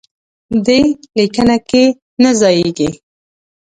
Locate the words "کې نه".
1.69-2.31